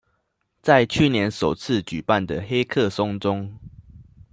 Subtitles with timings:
[0.63, 3.55] 在去年首次舉辦的黑客松中